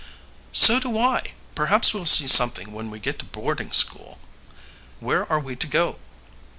"So 0.51 0.79
do 0.79 0.97
I. 0.97 1.33
Perhaps 1.53 1.93
we'll 1.93 2.07
see 2.07 2.27
something 2.27 2.73
when 2.73 2.89
we 2.89 2.97
get 2.99 3.19
to 3.19 3.25
boarding 3.25 3.71
school." 3.71 4.17
"Where 4.99 5.31
are 5.31 5.39
we 5.39 5.55
to 5.55 5.67
go?" 5.67 5.99